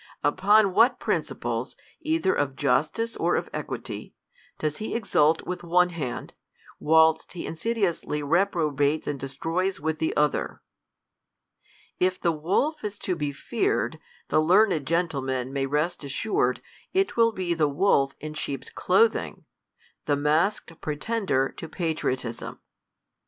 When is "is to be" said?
12.83-13.31